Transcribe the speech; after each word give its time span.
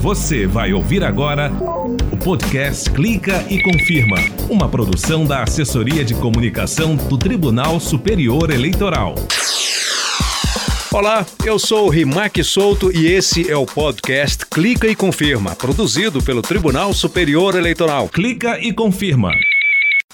Você 0.00 0.46
vai 0.46 0.72
ouvir 0.72 1.02
agora 1.02 1.50
o 2.12 2.16
podcast 2.16 2.88
Clica 2.90 3.44
e 3.50 3.60
Confirma, 3.60 4.16
uma 4.48 4.68
produção 4.68 5.24
da 5.24 5.42
Assessoria 5.42 6.04
de 6.04 6.14
Comunicação 6.14 6.94
do 6.94 7.18
Tribunal 7.18 7.80
Superior 7.80 8.50
Eleitoral. 8.50 9.16
Olá, 10.92 11.26
eu 11.44 11.58
sou 11.58 11.86
o 11.86 11.90
Rimac 11.90 12.42
Souto 12.44 12.92
e 12.96 13.08
esse 13.08 13.50
é 13.50 13.56
o 13.56 13.66
podcast 13.66 14.46
Clica 14.46 14.86
e 14.86 14.94
Confirma, 14.94 15.56
produzido 15.56 16.22
pelo 16.22 16.42
Tribunal 16.42 16.94
Superior 16.94 17.56
Eleitoral. 17.56 18.08
Clica 18.08 18.56
e 18.60 18.72
Confirma. 18.72 19.32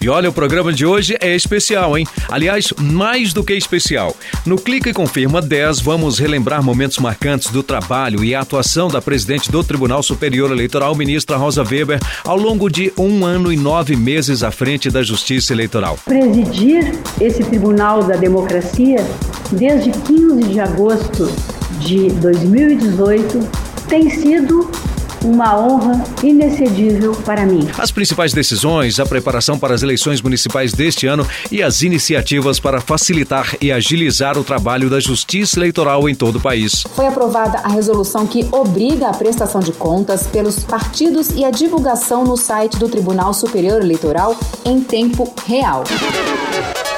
E 0.05 0.09
olha, 0.11 0.29
o 0.29 0.32
programa 0.34 0.71
de 0.71 0.84
hoje 0.84 1.16
é 1.18 1.34
especial, 1.34 1.96
hein? 1.96 2.07
Aliás, 2.29 2.75
mais 2.79 3.32
do 3.32 3.43
que 3.43 3.55
especial. 3.55 4.14
No 4.45 4.59
Clica 4.59 4.91
e 4.91 4.93
Confirma 4.93 5.41
10, 5.41 5.80
vamos 5.80 6.19
relembrar 6.19 6.62
momentos 6.62 6.98
marcantes 6.98 7.50
do 7.50 7.62
trabalho 7.62 8.23
e 8.23 8.34
atuação 8.34 8.88
da 8.88 9.01
presidente 9.01 9.51
do 9.51 9.64
Tribunal 9.64 10.02
Superior 10.02 10.51
Eleitoral, 10.51 10.95
ministra 10.95 11.38
Rosa 11.38 11.62
Weber, 11.64 11.98
ao 12.23 12.37
longo 12.37 12.69
de 12.69 12.92
um 12.98 13.25
ano 13.25 13.51
e 13.51 13.56
nove 13.56 13.97
meses 13.97 14.42
à 14.42 14.51
frente 14.51 14.91
da 14.91 15.02
Justiça 15.02 15.55
Eleitoral. 15.55 15.98
Presidir 16.05 16.92
esse 17.19 17.42
Tribunal 17.42 18.05
da 18.05 18.16
Democracia 18.16 18.98
desde 19.52 19.91
15 19.91 20.42
de 20.42 20.61
agosto 20.61 21.33
de 21.80 22.11
2018 22.11 23.41
tem 23.89 24.11
sido 24.11 24.70
uma 25.24 25.59
honra 25.59 26.05
inexcedível 26.23 27.14
para 27.24 27.45
mim. 27.46 27.66
As 27.78 27.91
principais 27.91 28.33
decisões, 28.33 29.01
a 29.01 29.06
preparação 29.06 29.59
para 29.59 29.74
as 29.74 29.83
eleições 29.83 30.20
municipais 30.20 30.73
deste 30.73 31.06
ano 31.06 31.27
e 31.50 31.62
as 31.62 31.83
iniciativas 31.83 32.60
para 32.60 32.80
facilitar 32.80 33.56
e 33.60 33.73
agilizar 33.73 34.38
o 34.38 34.45
trabalho 34.45 34.91
da 34.91 35.00
Justiça 35.00 35.59
Eleitoral 35.59 36.09
em 36.09 36.14
todo 36.14 36.37
o 36.37 36.41
país. 36.41 36.84
Foi 36.95 37.06
aprovada 37.06 37.59
a 37.59 37.69
resolução 37.69 38.27
que 38.27 38.47
obriga 38.52 39.09
a 39.09 39.14
prestação 39.14 39.60
de 39.60 39.73
contas 39.73 40.27
pelos 40.27 40.62
partidos 40.62 41.30
e 41.30 41.45
a 41.45 41.50
divulgação 41.50 42.25
no 42.25 42.36
site 42.36 42.78
do 42.78 42.89
Tribunal 42.89 43.33
Superior 43.33 43.80
Eleitoral 43.80 44.36
em 44.64 44.80
tempo 44.80 45.33
real. 45.47 45.84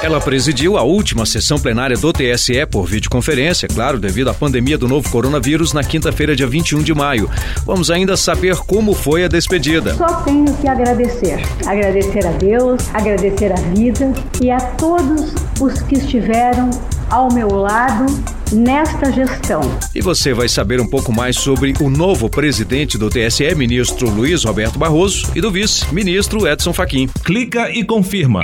Ela 0.01 0.21
presidiu 0.21 0.77
a 0.77 0.83
última 0.83 1.25
sessão 1.25 1.57
plenária 1.57 1.97
do 1.97 2.13
TSE 2.13 2.65
por 2.69 2.85
videoconferência, 2.85 3.67
claro, 3.67 3.99
devido 3.99 4.29
à 4.29 4.33
pandemia 4.33 4.77
do 4.77 4.87
novo 4.87 5.09
coronavírus, 5.09 5.73
na 5.73 5.83
quinta-feira, 5.83 6.35
dia 6.35 6.45
21 6.45 6.83
de 6.83 6.93
maio. 6.93 7.27
Vamos 7.65 7.89
ainda 7.89 8.15
saber 8.15 8.55
como 8.57 8.93
foi 8.93 9.23
a 9.23 9.27
despedida. 9.27 9.95
Só 9.95 10.21
tenho 10.21 10.55
que 10.57 10.67
agradecer. 10.67 11.39
Agradecer 11.65 12.27
a 12.27 12.31
Deus, 12.33 12.83
agradecer 12.93 13.51
a 13.51 13.55
vida 13.73 14.13
e 14.39 14.51
a 14.51 14.59
todos 14.59 15.33
os 15.59 15.81
que 15.81 15.95
estiveram 15.95 16.69
ao 17.09 17.33
meu 17.33 17.49
lado 17.49 18.05
nesta 18.53 19.11
gestão. 19.11 19.61
E 19.95 20.01
você 20.01 20.31
vai 20.31 20.47
saber 20.47 20.79
um 20.79 20.87
pouco 20.87 21.11
mais 21.11 21.37
sobre 21.37 21.73
o 21.81 21.89
novo 21.89 22.29
presidente 22.29 22.99
do 22.99 23.09
TSE, 23.09 23.55
ministro 23.55 24.09
Luiz 24.09 24.43
Roberto 24.43 24.77
Barroso, 24.77 25.31
e 25.35 25.41
do 25.41 25.51
vice-ministro 25.51 26.47
Edson 26.47 26.71
Fachin. 26.71 27.07
Clica 27.23 27.71
e 27.71 27.83
confirma. 27.83 28.43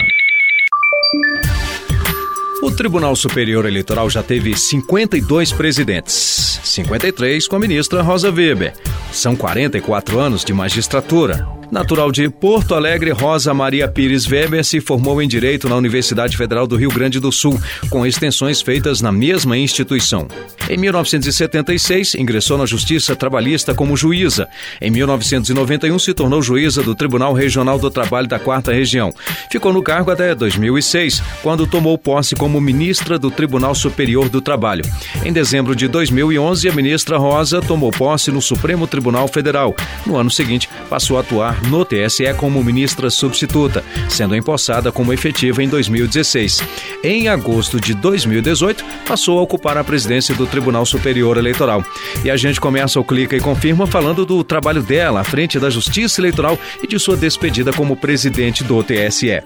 O 2.62 2.72
Tribunal 2.72 3.16
Superior 3.16 3.66
Eleitoral 3.66 4.10
já 4.10 4.24
teve 4.24 4.58
52 4.58 5.52
presidentes, 5.52 6.60
53 6.64 7.48
com 7.48 7.58
a 7.58 7.60
ministra 7.60 8.02
Rosa 8.02 8.32
Weber. 8.32 8.74
São 9.12 9.36
44 9.36 10.18
anos 10.18 10.46
de 10.46 10.54
magistratura. 10.54 11.63
Natural 11.72 12.12
de 12.12 12.30
Porto 12.30 12.76
Alegre, 12.76 13.12
Rosa 13.12 13.54
Maria 13.54 13.88
Pires 13.88 14.28
Weber 14.28 14.64
se 14.64 14.80
formou 14.80 15.22
em 15.22 15.28
Direito 15.28 15.68
na 15.68 15.76
Universidade 15.76 16.38
Federal 16.38 16.68
do 16.68 16.76
Rio 16.76 16.90
Grande 16.90 17.20
do 17.20 17.32
Sul, 17.32 17.60
com 17.90 18.06
extensões 18.06 18.62
feitas 18.62 19.02
na 19.02 19.12
mesma 19.12 19.58
instituição. 19.58 20.28
Em 20.70 20.78
1976, 20.78 22.16
ingressou 22.16 22.58
na 22.58 22.66
Justiça 22.66 23.16
Trabalhista 23.16 23.74
como 23.74 23.98
juíza. 23.98 24.48
Em 24.80 24.92
1991, 24.92 25.98
se 26.00 26.14
tornou 26.14 26.42
juíza 26.42 26.84
do 26.84 26.96
Tribunal 26.96 27.34
Regional 27.34 27.80
do 27.80 27.90
Trabalho 27.90 28.28
da 28.28 28.40
Quarta 28.40 28.72
Região. 28.72 29.14
Ficou 29.52 29.74
no 29.74 29.84
cargo 29.84 30.12
até 30.12 30.34
2006, 30.36 31.22
quando 31.42 31.68
tomou 31.68 31.98
posse 31.98 32.36
como 32.36 32.62
ministra 32.62 33.18
do 33.18 33.32
Tribunal 33.32 33.74
Superior 33.74 34.30
do 34.30 34.42
Trabalho. 34.42 34.86
Em 35.26 35.34
dezembro 35.34 35.76
de 35.76 35.88
2011, 35.88 36.70
a 36.70 36.74
ministra 36.74 37.18
Rosa 37.18 37.62
tomou 37.62 37.92
posse 37.92 38.32
no 38.32 38.42
Supremo 38.42 38.88
Tribunal 38.88 39.28
Federal. 39.28 39.76
No 40.06 40.16
ano 40.18 40.30
seguinte, 40.30 40.70
passou 40.90 41.18
a 41.18 41.22
atuar 41.22 41.53
no 41.68 41.86
TSE 41.86 42.34
como 42.38 42.64
ministra 42.64 43.10
substituta, 43.10 43.84
sendo 44.10 44.36
empossada 44.36 44.92
como 44.92 45.14
efetiva 45.14 45.64
em 45.64 45.68
2016. 45.68 46.62
Em 47.04 47.28
agosto 47.28 47.80
de 47.80 47.94
2018, 47.94 48.84
passou 49.08 49.40
a 49.40 49.42
ocupar 49.42 49.78
a 49.78 49.84
presidência 49.84 50.36
do 50.36 50.48
Tribunal 50.48 50.86
Superior 50.86 51.38
Eleitoral. 51.38 51.84
E 52.24 52.32
a 52.32 52.38
gente 52.38 52.60
começa 52.60 53.00
o 53.00 53.04
Clica 53.04 53.36
e 53.36 53.42
Confirma 53.42 53.86
falando 53.86 54.26
do 54.26 54.44
trabalho 54.44 54.82
dela 54.82 55.22
à 55.22 55.24
frente 55.24 55.60
da 55.60 55.70
Justiça 55.70 56.22
Eleitoral 56.22 56.58
e 56.82 56.88
de 56.88 57.00
sua 57.00 57.18
despedida 57.18 57.72
como 57.74 57.96
presidente 57.96 58.64
do 58.64 58.84
TSE. 58.84 59.42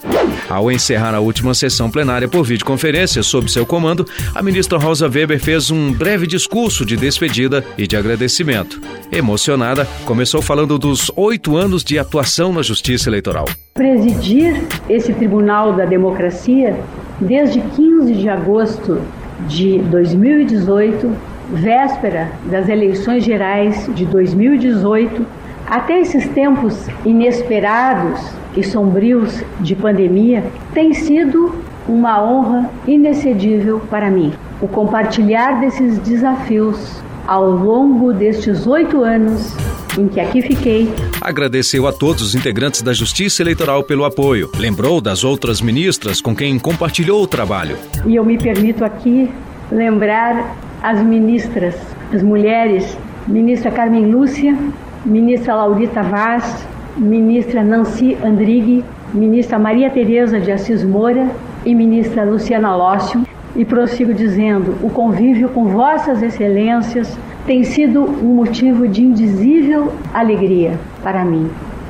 Ao 0.50 0.72
encerrar 0.72 1.14
a 1.14 1.20
última 1.20 1.54
sessão 1.54 1.90
plenária 1.90 2.28
por 2.28 2.44
videoconferência 2.44 3.22
sob 3.24 3.52
seu 3.52 3.66
comando, 3.66 4.08
a 4.34 4.42
ministra 4.42 4.78
Rosa 4.78 5.08
Weber 5.08 5.40
fez 5.40 5.72
um 5.72 5.92
breve 5.92 6.28
discurso 6.28 6.86
de 6.86 6.96
despedida 6.96 7.66
e 7.78 7.88
de 7.88 7.98
agradecimento. 7.98 8.80
Emocionada, 9.12 9.86
começou 10.06 10.42
falando 10.42 10.78
dos 10.78 11.12
oito 11.16 11.58
anos 11.58 11.84
de 11.84 11.97
atuação 12.02 12.54
na 12.54 12.62
Justiça 12.62 13.10
Eleitoral. 13.10 13.46
Presidir 13.74 14.62
esse 14.90 15.14
Tribunal 15.14 15.74
da 15.74 15.86
Democracia 15.86 16.76
desde 17.20 17.60
15 17.60 18.14
de 18.14 18.30
agosto 18.30 19.02
de 19.48 19.80
2018, 19.80 21.12
véspera 21.52 22.32
das 22.50 22.68
eleições 22.70 23.24
gerais 23.24 23.90
de 23.94 24.06
2018, 24.06 25.26
até 25.68 26.00
esses 26.00 26.28
tempos 26.30 26.88
inesperados 27.06 28.22
e 28.56 28.64
sombrios 28.64 29.44
de 29.60 29.76
pandemia, 29.76 30.44
tem 30.74 30.94
sido 30.94 31.54
uma 31.88 32.22
honra 32.24 32.70
inexcedível 32.88 33.82
para 33.90 34.10
mim. 34.10 34.34
O 34.62 34.68
compartilhar 34.68 35.60
desses 35.60 36.00
desafios 36.00 37.02
ao 37.28 37.52
longo 37.52 38.14
destes 38.14 38.66
oito 38.66 39.04
anos 39.04 39.54
em 39.98 40.08
que 40.08 40.20
aqui 40.20 40.42
fiquei. 40.42 40.90
Agradeceu 41.20 41.86
a 41.88 41.92
todos 41.92 42.22
os 42.22 42.36
integrantes 42.36 42.82
da 42.82 42.94
Justiça 42.94 43.42
Eleitoral 43.42 43.84
pelo 43.84 44.06
apoio. 44.06 44.50
Lembrou 44.58 45.02
das 45.02 45.24
outras 45.24 45.60
ministras 45.60 46.22
com 46.22 46.36
quem 46.36 46.58
compartilhou 46.58 47.22
o 47.22 47.28
trabalho. 47.28 47.78
E 48.06 48.16
eu 48.16 48.24
me 48.24 48.38
permito 48.38 48.86
aqui 48.86 49.30
lembrar 49.72 50.56
as 50.82 51.04
ministras, 51.04 51.76
as 52.14 52.24
mulheres, 52.24 52.98
ministra 53.28 53.72
Carmen 53.72 54.06
Lúcia, 54.06 54.58
ministra 55.06 55.56
Laurita 55.56 56.02
Vaz, 56.04 56.66
ministra 56.96 57.64
Nancy 57.64 58.18
Andrighi, 58.24 58.84
ministra 59.14 59.60
Maria 59.60 59.90
Tereza 59.90 60.40
de 60.40 60.52
Assis 60.52 60.84
Moura 60.84 61.30
e 61.66 61.74
ministra 61.74 62.24
Luciana 62.24 62.76
Lócio. 62.76 63.26
E 63.56 63.66
prossigo 63.66 64.14
dizendo: 64.14 64.76
o 64.82 64.90
convívio 64.90 65.50
com 65.50 65.66
Vossas 65.66 66.22
Excelências 66.22 67.18
tem 67.46 67.64
sido 67.64 68.04
um 68.04 68.36
motivo 68.36 68.88
de 68.88 69.04
indizível 69.04 69.94
alegria 70.14 70.74
para 71.02 71.24
mim, 71.24 71.50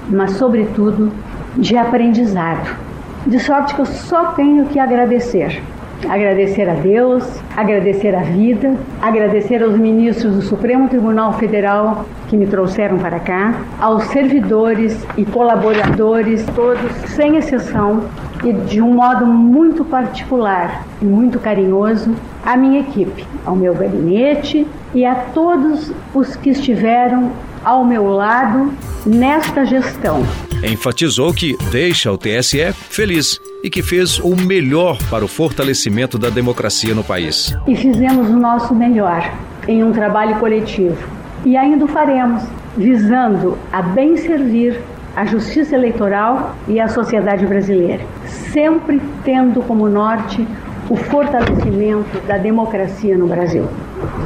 mas, 0.09 0.31
sobretudo, 0.31 1.11
de 1.57 1.75
aprendizado. 1.75 2.77
De 3.25 3.39
sorte 3.39 3.73
que 3.73 3.81
eu 3.81 3.85
só 3.85 4.31
tenho 4.33 4.65
que 4.67 4.79
agradecer. 4.79 5.61
Agradecer 6.07 6.69
a 6.69 6.75
Deus, 6.75 7.23
agradecer 7.55 8.13
a 8.13 8.21
vida, 8.21 8.75
agradecer 9.01 9.63
aos 9.63 9.75
ministros 9.75 10.35
do 10.35 10.41
Supremo 10.43 10.87
Tribunal 10.87 11.33
Federal 11.33 12.05
que 12.27 12.37
me 12.37 12.45
trouxeram 12.45 12.99
para 12.99 13.19
cá, 13.19 13.55
aos 13.81 14.03
servidores 14.05 15.03
e 15.17 15.25
colaboradores, 15.25 16.45
todos, 16.55 16.91
sem 17.07 17.37
exceção, 17.37 18.03
e 18.43 18.53
de 18.53 18.81
um 18.81 18.93
modo 18.93 19.25
muito 19.25 19.83
particular 19.85 20.85
e 21.01 21.05
muito 21.05 21.39
carinhoso, 21.39 22.15
à 22.45 22.55
minha 22.55 22.79
equipe, 22.79 23.25
ao 23.45 23.55
meu 23.55 23.73
gabinete 23.73 24.65
e 24.93 25.05
a 25.05 25.15
todos 25.15 25.91
os 26.13 26.35
que 26.35 26.51
estiveram 26.51 27.31
ao 27.63 27.83
meu 27.83 28.07
lado 28.07 28.71
nesta 29.05 29.65
gestão. 29.65 30.23
Enfatizou 30.63 31.33
que 31.33 31.55
deixa 31.71 32.11
o 32.11 32.17
TSE 32.17 32.71
feliz 32.73 33.39
e 33.63 33.69
que 33.69 33.81
fez 33.81 34.19
o 34.19 34.35
melhor 34.35 34.97
para 35.09 35.25
o 35.25 35.27
fortalecimento 35.27 36.17
da 36.17 36.29
democracia 36.29 36.95
no 36.95 37.03
país. 37.03 37.55
E 37.67 37.75
fizemos 37.75 38.29
o 38.29 38.37
nosso 38.37 38.73
melhor 38.73 39.31
em 39.67 39.83
um 39.83 39.91
trabalho 39.91 40.39
coletivo. 40.39 40.97
E 41.45 41.55
ainda 41.55 41.85
o 41.85 41.87
faremos, 41.87 42.43
visando 42.75 43.57
a 43.71 43.81
bem 43.81 44.17
servir 44.17 44.79
a 45.17 45.25
justiça 45.25 45.73
eleitoral 45.73 46.55
e 46.67 46.79
a 46.79 46.87
sociedade 46.87 47.43
brasileira, 47.43 48.03
sempre 48.27 49.01
tendo 49.23 49.63
como 49.63 49.89
norte 49.89 50.47
o 50.91 50.95
fortalecimento 50.95 52.19
da 52.27 52.37
democracia 52.37 53.17
no 53.17 53.25
Brasil. 53.25 53.65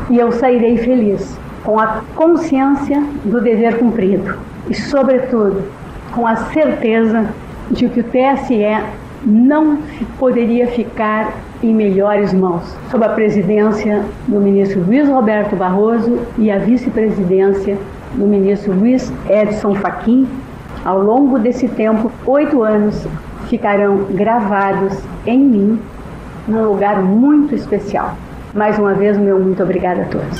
E 0.09 0.19
eu 0.19 0.33
sairei 0.33 0.75
feliz, 0.79 1.39
com 1.63 1.79
a 1.79 2.01
consciência 2.13 3.01
do 3.23 3.39
dever 3.39 3.77
cumprido 3.77 4.37
e, 4.69 4.75
sobretudo, 4.75 5.63
com 6.11 6.27
a 6.27 6.35
certeza 6.35 7.25
de 7.71 7.87
que 7.87 8.01
o 8.01 8.03
TSE 8.03 8.83
não 9.25 9.79
poderia 10.19 10.67
ficar 10.67 11.31
em 11.63 11.73
melhores 11.73 12.33
mãos, 12.33 12.75
sob 12.89 13.05
a 13.05 13.09
presidência 13.09 14.03
do 14.27 14.41
ministro 14.41 14.83
Luiz 14.85 15.07
Roberto 15.07 15.55
Barroso 15.55 16.19
e 16.37 16.51
a 16.51 16.57
vice-presidência 16.57 17.77
do 18.13 18.25
ministro 18.27 18.73
Luiz 18.73 19.13
Edson 19.29 19.73
Fachin, 19.75 20.27
ao 20.83 21.01
longo 21.01 21.39
desse 21.39 21.67
tempo, 21.67 22.11
oito 22.25 22.63
anos 22.63 23.05
ficarão 23.49 24.05
gravados 24.11 24.97
em 25.25 25.39
mim 25.39 25.79
num 26.47 26.63
lugar 26.65 27.01
muito 27.01 27.55
especial. 27.55 28.15
Mais 28.53 28.77
uma 28.77 28.93
vez, 28.93 29.17
meu 29.17 29.39
muito 29.39 29.61
obrigada 29.63 30.03
a 30.03 30.05
todos. 30.05 30.39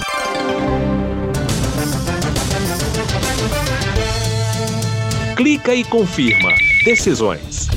Clica 5.36 5.74
e 5.74 5.84
confirma. 5.84 6.52
Decisões. 6.84 7.70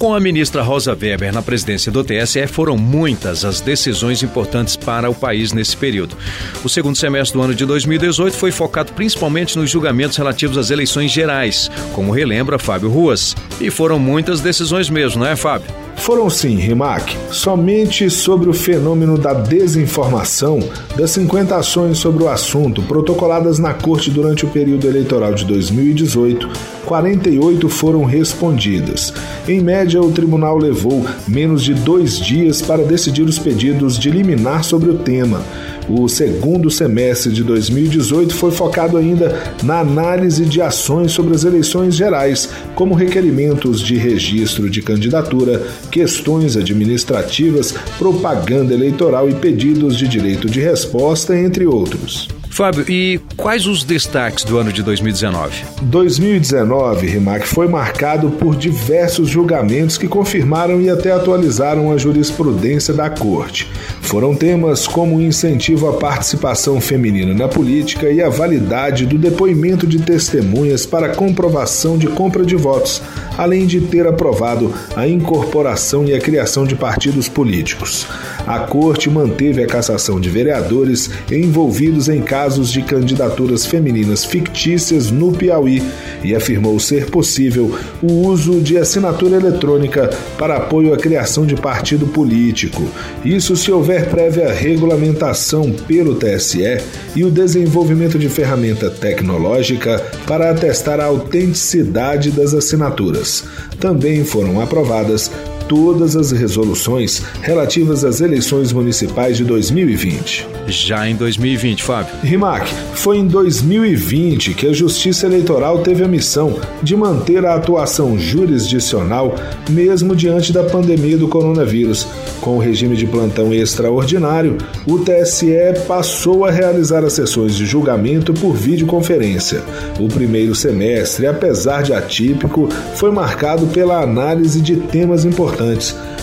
Com 0.00 0.14
a 0.14 0.18
ministra 0.18 0.62
Rosa 0.62 0.96
Weber 0.98 1.30
na 1.30 1.42
presidência 1.42 1.92
do 1.92 2.02
TSE, 2.02 2.46
foram 2.46 2.74
muitas 2.74 3.44
as 3.44 3.60
decisões 3.60 4.22
importantes 4.22 4.74
para 4.74 5.10
o 5.10 5.14
país 5.14 5.52
nesse 5.52 5.76
período. 5.76 6.16
O 6.64 6.70
segundo 6.70 6.96
semestre 6.96 7.38
do 7.38 7.44
ano 7.44 7.54
de 7.54 7.66
2018 7.66 8.34
foi 8.34 8.50
focado 8.50 8.94
principalmente 8.94 9.58
nos 9.58 9.68
julgamentos 9.68 10.16
relativos 10.16 10.56
às 10.56 10.70
eleições 10.70 11.10
gerais, 11.10 11.70
como 11.92 12.12
relembra 12.12 12.58
Fábio 12.58 12.88
Ruas. 12.88 13.36
E 13.60 13.68
foram 13.68 13.98
muitas 13.98 14.40
decisões 14.40 14.88
mesmo, 14.88 15.20
não 15.20 15.30
é, 15.30 15.36
Fábio? 15.36 15.70
Foram 16.00 16.30
sim, 16.30 16.56
Rimac. 16.56 17.14
Somente 17.30 18.08
sobre 18.08 18.48
o 18.48 18.54
fenômeno 18.54 19.18
da 19.18 19.34
desinformação, 19.34 20.58
das 20.96 21.10
50 21.10 21.54
ações 21.54 21.98
sobre 21.98 22.24
o 22.24 22.28
assunto 22.28 22.82
protocoladas 22.82 23.58
na 23.58 23.74
Corte 23.74 24.10
durante 24.10 24.46
o 24.46 24.48
período 24.48 24.88
eleitoral 24.88 25.34
de 25.34 25.44
2018, 25.44 26.48
48 26.86 27.68
foram 27.68 28.04
respondidas. 28.04 29.12
Em 29.46 29.60
média, 29.60 30.00
o 30.00 30.10
tribunal 30.10 30.56
levou 30.56 31.06
menos 31.28 31.62
de 31.62 31.74
dois 31.74 32.18
dias 32.18 32.62
para 32.62 32.82
decidir 32.82 33.22
os 33.22 33.38
pedidos 33.38 33.98
de 33.98 34.10
liminar 34.10 34.64
sobre 34.64 34.90
o 34.90 34.98
tema. 34.98 35.44
O 35.88 36.08
segundo 36.08 36.70
semestre 36.70 37.32
de 37.32 37.42
2018 37.42 38.32
foi 38.34 38.52
focado 38.52 38.96
ainda 38.96 39.54
na 39.62 39.80
análise 39.80 40.44
de 40.44 40.62
ações 40.62 41.10
sobre 41.10 41.34
as 41.34 41.44
eleições 41.44 41.96
gerais, 41.96 42.48
como 42.76 42.94
requerimentos 42.94 43.80
de 43.80 43.96
registro 43.96 44.70
de 44.70 44.82
candidatura, 44.82 45.66
questões 45.90 46.56
administrativas, 46.56 47.72
propaganda 47.98 48.72
eleitoral 48.72 49.28
e 49.28 49.34
pedidos 49.34 49.98
de 49.98 50.06
direito 50.06 50.48
de 50.48 50.60
resposta, 50.60 51.36
entre 51.36 51.66
outros. 51.66 52.39
Fábio, 52.50 52.84
e 52.88 53.20
quais 53.36 53.66
os 53.66 53.84
destaques 53.84 54.42
do 54.44 54.58
ano 54.58 54.72
de 54.72 54.82
2019? 54.82 55.64
2019, 55.82 57.06
Rimac, 57.06 57.46
foi 57.46 57.68
marcado 57.68 58.28
por 58.28 58.56
diversos 58.56 59.28
julgamentos 59.28 59.96
que 59.96 60.08
confirmaram 60.08 60.80
e 60.80 60.90
até 60.90 61.12
atualizaram 61.12 61.92
a 61.92 61.96
jurisprudência 61.96 62.92
da 62.92 63.08
Corte. 63.08 63.68
Foram 64.02 64.34
temas 64.34 64.88
como 64.88 65.16
o 65.16 65.22
incentivo 65.22 65.88
à 65.88 65.92
participação 65.92 66.80
feminina 66.80 67.32
na 67.32 67.46
política 67.46 68.10
e 68.10 68.20
a 68.20 68.28
validade 68.28 69.06
do 69.06 69.16
depoimento 69.16 69.86
de 69.86 70.00
testemunhas 70.00 70.84
para 70.84 71.14
comprovação 71.14 71.96
de 71.96 72.08
compra 72.08 72.44
de 72.44 72.56
votos, 72.56 73.00
além 73.38 73.64
de 73.64 73.80
ter 73.82 74.08
aprovado 74.08 74.74
a 74.96 75.06
incorporação 75.06 76.04
e 76.04 76.12
a 76.12 76.18
criação 76.18 76.64
de 76.64 76.74
partidos 76.74 77.28
políticos. 77.28 78.08
A 78.46 78.60
Corte 78.60 79.08
manteve 79.08 79.62
a 79.62 79.66
cassação 79.66 80.20
de 80.20 80.28
vereadores 80.28 81.10
envolvidos 81.30 82.08
em 82.08 82.20
casos 82.20 82.70
de 82.70 82.82
candidaturas 82.82 83.66
femininas 83.66 84.24
fictícias 84.24 85.10
no 85.10 85.32
Piauí 85.32 85.82
e 86.24 86.34
afirmou 86.34 86.78
ser 86.80 87.06
possível 87.10 87.74
o 88.02 88.12
uso 88.26 88.60
de 88.60 88.76
assinatura 88.76 89.36
eletrônica 89.36 90.10
para 90.38 90.56
apoio 90.56 90.92
à 90.92 90.96
criação 90.96 91.46
de 91.46 91.54
partido 91.54 92.06
político. 92.06 92.82
Isso 93.24 93.56
se 93.56 93.70
houver 93.70 94.08
prévia 94.08 94.52
regulamentação 94.52 95.72
pelo 95.86 96.14
TSE 96.14 96.80
e 97.14 97.24
o 97.24 97.30
desenvolvimento 97.30 98.18
de 98.18 98.28
ferramenta 98.28 98.90
tecnológica 98.90 100.02
para 100.26 100.50
atestar 100.50 101.00
a 101.00 101.04
autenticidade 101.04 102.30
das 102.30 102.54
assinaturas. 102.54 103.44
Também 103.78 104.24
foram 104.24 104.60
aprovadas 104.60 105.30
todas 105.70 106.16
as 106.16 106.32
resoluções 106.32 107.22
relativas 107.42 108.04
às 108.04 108.20
eleições 108.20 108.72
municipais 108.72 109.36
de 109.36 109.44
2020. 109.44 110.48
Já 110.66 111.08
em 111.08 111.14
2020, 111.14 111.84
Fábio. 111.84 112.12
Rimac, 112.24 112.68
foi 112.94 113.18
em 113.18 113.26
2020 113.28 114.54
que 114.54 114.66
a 114.66 114.72
Justiça 114.72 115.26
Eleitoral 115.26 115.78
teve 115.78 116.02
a 116.02 116.08
missão 116.08 116.58
de 116.82 116.96
manter 116.96 117.46
a 117.46 117.54
atuação 117.54 118.18
jurisdicional 118.18 119.36
mesmo 119.68 120.16
diante 120.16 120.52
da 120.52 120.64
pandemia 120.64 121.16
do 121.16 121.28
coronavírus. 121.28 122.04
Com 122.40 122.56
o 122.56 122.58
regime 122.58 122.96
de 122.96 123.06
plantão 123.06 123.54
extraordinário, 123.54 124.58
o 124.88 124.98
TSE 124.98 125.54
passou 125.86 126.44
a 126.44 126.50
realizar 126.50 127.04
as 127.04 127.12
sessões 127.12 127.54
de 127.54 127.64
julgamento 127.64 128.34
por 128.34 128.54
videoconferência. 128.54 129.62
O 130.00 130.08
primeiro 130.08 130.52
semestre, 130.52 131.28
apesar 131.28 131.82
de 131.82 131.92
atípico, 131.92 132.68
foi 132.96 133.12
marcado 133.12 133.68
pela 133.68 134.02
análise 134.02 134.60
de 134.60 134.74
temas 134.74 135.24
importantes. 135.24 135.59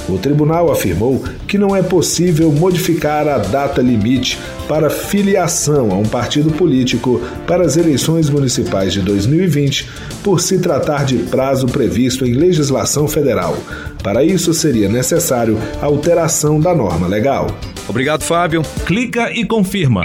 O 0.10 0.18
tribunal 0.18 0.72
afirmou 0.72 1.24
que 1.48 1.58
não 1.58 1.76
é 1.76 1.84
possível 1.84 2.52
modificar 2.52 3.28
a 3.28 3.38
data 3.38 3.82
limite 3.82 4.40
para 4.68 4.90
filiação 4.90 5.92
a 5.92 5.96
um 5.96 6.06
partido 6.06 6.52
político 6.52 7.22
para 7.46 7.66
as 7.66 7.78
eleições 7.78 8.30
municipais 8.30 8.94
de 8.94 9.02
2020, 9.02 9.90
por 10.24 10.42
se 10.42 10.60
tratar 10.60 11.06
de 11.06 11.18
prazo 11.18 11.68
previsto 11.68 12.26
em 12.26 12.34
legislação 12.34 13.08
federal. 13.08 13.58
Para 14.02 14.24
isso, 14.24 14.54
seria 14.54 14.90
necessário 14.90 15.58
alteração 15.82 16.60
da 16.60 16.74
norma 16.74 17.08
legal. 17.08 17.48
Obrigado, 17.88 18.24
Fábio. 18.24 18.62
Clica 18.86 19.32
e 19.32 19.46
confirma. 19.46 20.04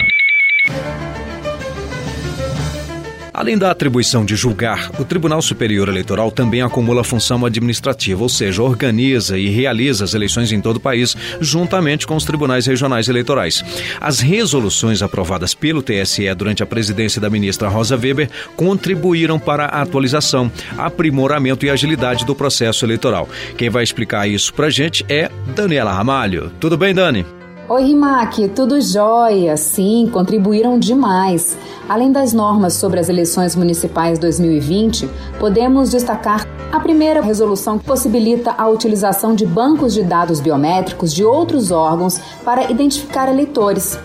Além 3.42 3.58
da 3.58 3.72
atribuição 3.72 4.24
de 4.24 4.36
julgar, 4.36 4.88
o 5.00 5.04
Tribunal 5.04 5.42
Superior 5.42 5.88
Eleitoral 5.88 6.30
também 6.30 6.62
acumula 6.62 7.02
função 7.02 7.44
administrativa, 7.44 8.22
ou 8.22 8.28
seja, 8.28 8.62
organiza 8.62 9.36
e 9.36 9.48
realiza 9.48 10.04
as 10.04 10.14
eleições 10.14 10.52
em 10.52 10.60
todo 10.60 10.76
o 10.76 10.80
país, 10.80 11.16
juntamente 11.40 12.06
com 12.06 12.14
os 12.14 12.24
tribunais 12.24 12.66
regionais 12.66 13.08
eleitorais. 13.08 13.64
As 14.00 14.20
resoluções 14.20 15.02
aprovadas 15.02 15.54
pelo 15.54 15.82
TSE 15.82 16.32
durante 16.36 16.62
a 16.62 16.66
presidência 16.66 17.20
da 17.20 17.28
ministra 17.28 17.68
Rosa 17.68 17.96
Weber 17.96 18.30
contribuíram 18.54 19.40
para 19.40 19.64
a 19.64 19.82
atualização, 19.82 20.48
aprimoramento 20.78 21.66
e 21.66 21.70
agilidade 21.70 22.24
do 22.24 22.36
processo 22.36 22.84
eleitoral. 22.84 23.28
Quem 23.58 23.68
vai 23.68 23.82
explicar 23.82 24.28
isso 24.28 24.54
pra 24.54 24.70
gente 24.70 25.04
é 25.08 25.28
Daniela 25.52 25.92
Ramalho. 25.92 26.52
Tudo 26.60 26.78
bem, 26.78 26.94
Dani? 26.94 27.41
Oi, 27.68 27.84
Rimac, 27.84 28.48
tudo 28.48 28.80
jóia? 28.80 29.56
Sim, 29.56 30.10
contribuíram 30.12 30.80
demais. 30.80 31.56
Além 31.88 32.10
das 32.10 32.32
normas 32.32 32.74
sobre 32.74 32.98
as 32.98 33.08
eleições 33.08 33.54
municipais 33.54 34.18
2020, 34.18 35.08
podemos 35.38 35.88
destacar 35.90 36.44
a 36.72 36.80
primeira 36.80 37.20
resolução 37.20 37.78
que 37.78 37.84
possibilita 37.84 38.52
a 38.58 38.66
utilização 38.68 39.34
de 39.34 39.46
bancos 39.46 39.94
de 39.94 40.02
dados 40.02 40.40
biométricos 40.40 41.12
de 41.12 41.22
outros 41.22 41.70
órgãos 41.70 42.18
para 42.44 42.68
identificar 42.70 43.30
eleitores. 43.30 43.96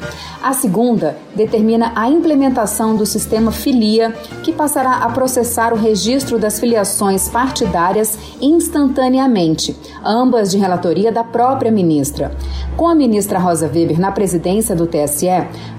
A 0.44 0.54
segunda 0.54 1.18
determina 1.36 1.92
a 1.96 2.10
implementação 2.10 2.96
do 2.96 3.06
sistema 3.06 3.52
Filia, 3.52 4.14
que 4.44 4.54
passará 4.54 4.98
a 4.98 5.10
processar 5.10 5.74
o 5.74 5.78
registro 5.78 6.38
das 6.38 6.60
filiações 6.60 7.28
partidárias 7.28 8.18
instantaneamente, 8.40 9.76
ambas 10.06 10.52
de 10.52 10.58
relatoria 10.58 11.12
da 11.12 11.24
própria 11.24 11.72
ministra. 11.72 12.32
Com 12.76 12.88
a 12.88 12.94
ministra 12.94 13.40
Rosa 13.40 13.57
Weber 13.66 14.00
na 14.00 14.12
presidência 14.12 14.76
do 14.76 14.88
TSE, 14.88 15.28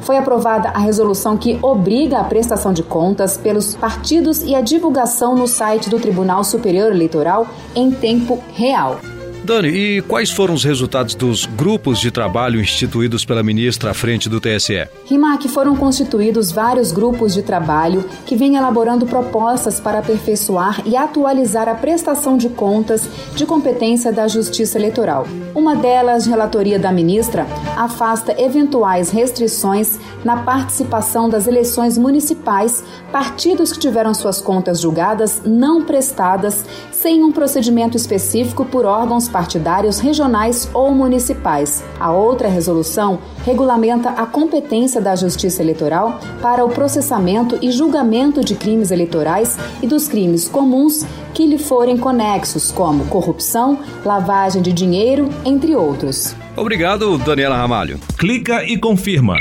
foi 0.00 0.16
aprovada 0.16 0.68
a 0.70 0.78
resolução 0.78 1.36
que 1.36 1.58
obriga 1.62 2.18
a 2.18 2.24
prestação 2.24 2.72
de 2.72 2.82
contas 2.82 3.36
pelos 3.36 3.74
partidos 3.74 4.42
e 4.42 4.54
a 4.54 4.60
divulgação 4.60 5.34
no 5.34 5.46
site 5.46 5.90
do 5.90 5.98
Tribunal 5.98 6.44
Superior 6.44 6.90
Eleitoral 6.90 7.46
em 7.74 7.90
tempo 7.90 8.38
real. 8.54 8.98
Dani, 9.44 9.68
e 9.68 10.02
quais 10.02 10.30
foram 10.30 10.54
os 10.54 10.64
resultados 10.64 11.14
dos 11.14 11.46
grupos 11.46 11.98
de 11.98 12.10
trabalho 12.10 12.60
instituídos 12.60 13.24
pela 13.24 13.42
ministra 13.42 13.90
à 13.90 13.94
frente 13.94 14.28
do 14.28 14.40
TSE? 14.40 14.88
Rimac, 15.06 15.48
foram 15.48 15.74
constituídos 15.74 16.52
vários 16.52 16.92
grupos 16.92 17.32
de 17.32 17.42
trabalho 17.42 18.04
que 18.26 18.36
vêm 18.36 18.56
elaborando 18.56 19.06
propostas 19.06 19.80
para 19.80 20.00
aperfeiçoar 20.00 20.82
e 20.84 20.96
atualizar 20.96 21.68
a 21.68 21.74
prestação 21.74 22.36
de 22.36 22.48
contas 22.48 23.08
de 23.34 23.46
competência 23.46 24.12
da 24.12 24.28
Justiça 24.28 24.78
Eleitoral. 24.78 25.26
Uma 25.54 25.74
delas, 25.74 26.26
relatoria 26.26 26.78
da 26.78 26.92
ministra, 26.92 27.46
afasta 27.76 28.34
eventuais 28.40 29.10
restrições 29.10 29.98
na 30.24 30.42
participação 30.42 31.28
das 31.28 31.46
eleições 31.46 31.96
municipais, 31.96 32.84
partidos 33.10 33.72
que 33.72 33.78
tiveram 33.78 34.12
suas 34.12 34.40
contas 34.40 34.80
julgadas 34.80 35.40
não 35.44 35.84
prestadas 35.84 36.64
sem 37.00 37.22
um 37.22 37.30
procedimento 37.30 37.96
específico 37.96 38.64
por 38.64 38.84
órgãos 38.84 39.28
partidários 39.28 40.00
regionais 40.00 40.68
ou 40.74 40.92
municipais. 40.92 41.84
A 42.00 42.10
outra 42.10 42.48
resolução 42.48 43.20
regulamenta 43.44 44.10
a 44.10 44.26
competência 44.26 45.00
da 45.00 45.14
Justiça 45.14 45.62
Eleitoral 45.62 46.18
para 46.42 46.64
o 46.64 46.68
processamento 46.68 47.56
e 47.62 47.70
julgamento 47.70 48.44
de 48.44 48.56
crimes 48.56 48.90
eleitorais 48.90 49.56
e 49.80 49.86
dos 49.86 50.08
crimes 50.08 50.48
comuns 50.48 51.06
que 51.32 51.46
lhe 51.46 51.58
forem 51.58 51.96
conexos, 51.96 52.72
como 52.72 53.06
corrupção, 53.06 53.78
lavagem 54.04 54.60
de 54.60 54.72
dinheiro, 54.72 55.28
entre 55.44 55.76
outros. 55.76 56.34
Obrigado, 56.56 57.16
Daniela 57.18 57.56
Ramalho. 57.56 58.00
Clica 58.18 58.64
e 58.64 58.76
confirma. 58.76 59.36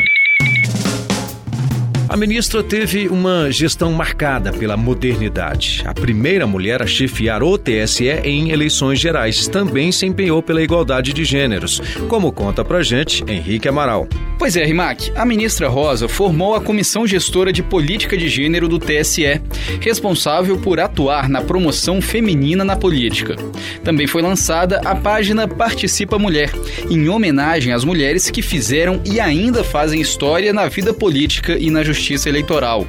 Ministra 2.16 2.64
teve 2.64 3.10
uma 3.10 3.52
gestão 3.52 3.92
marcada 3.92 4.54
pela 4.54 4.78
modernidade. 4.78 5.84
A 5.86 5.94
primeira 5.94 6.48
mulher 6.48 6.82
a 6.82 6.88
chefiar 6.88 7.44
o 7.44 7.58
TSE 7.58 8.08
em 8.24 8.52
eleições 8.52 9.00
gerais 9.00 9.48
também 9.48 9.92
se 9.92 10.06
empenhou 10.06 10.42
pela 10.42 10.62
igualdade 10.62 11.12
de 11.12 11.26
gêneros, 11.26 11.82
como 12.08 12.32
conta 12.32 12.64
pra 12.64 12.82
gente 12.82 13.26
Henrique 13.28 13.68
Amaral. 13.68 14.08
Pois 14.40 14.56
é, 14.56 14.64
Rimac, 14.64 15.12
a 15.16 15.26
ministra 15.26 15.68
Rosa 15.68 16.08
formou 16.08 16.54
a 16.54 16.62
Comissão 16.62 17.08
Gestora 17.08 17.52
de 17.52 17.64
Política 17.64 18.16
de 18.16 18.30
Gênero 18.30 18.68
do 18.68 18.78
TSE, 18.78 19.42
responsável 19.82 20.58
por 20.58 20.80
atuar 20.80 21.28
na 21.28 21.42
promoção 21.42 22.00
feminina 22.00 22.64
na 22.64 22.76
política. 22.76 23.36
Também 23.84 24.06
foi 24.06 24.22
lançada 24.22 24.80
a 24.86 24.96
página 24.96 25.48
Participa 25.48 26.20
Mulher, 26.20 26.52
em 26.90 27.10
homenagem 27.10 27.74
às 27.74 27.84
mulheres 27.84 28.30
que 28.30 28.44
fizeram 28.44 29.02
e 29.04 29.20
ainda 29.20 29.64
fazem 29.64 30.00
história 30.00 30.54
na 30.54 30.68
vida 30.68 30.94
política 30.94 31.58
e 31.58 31.72
na 31.72 31.84
justiça 31.98 32.30
eleitoral. 32.30 32.88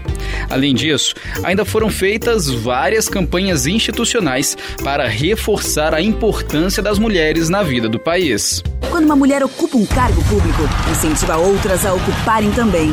Além 0.51 0.75
disso, 0.75 1.15
ainda 1.43 1.65
foram 1.65 1.91
feitas 1.91 2.49
várias 2.49 3.09
campanhas 3.09 3.67
institucionais 3.67 4.57
para 4.85 5.09
reforçar 5.09 5.95
a 5.95 6.01
importância 6.01 6.83
das 6.83 6.99
mulheres 6.99 7.49
na 7.49 7.63
vida 7.63 7.89
do 7.89 7.99
país. 7.99 8.63
Quando 8.91 9.07
uma 9.07 9.17
mulher 9.17 9.43
ocupa 9.43 9.77
um 9.77 9.87
cargo 9.87 10.23
público, 10.25 10.63
incentiva 10.91 11.37
outras 11.37 11.85
a 11.85 11.95
ocuparem 11.95 12.51
também. 12.53 12.91